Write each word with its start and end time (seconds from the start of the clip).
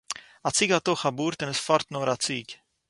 אַ 0.47 0.55
ציג 0.57 0.69
האָט 0.71 0.87
אויך 0.89 1.01
אַ 1.09 1.15
באָרד 1.17 1.39
און 1.41 1.49
איז 1.51 1.59
פֿאָרט 1.65 1.87
נאָר 1.91 2.09
אַ 2.13 2.21
ציג. 2.25 2.47